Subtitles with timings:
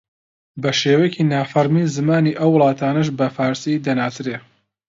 [0.61, 4.37] بە شێوەیەکی نافەرمی زمانی ئەم وڵاتانەش بە فارسی دەناسرێ